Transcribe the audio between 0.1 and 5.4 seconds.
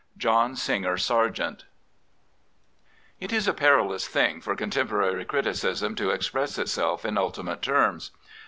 JOHN SINGER SARGENT It is a perilous thing for contemporary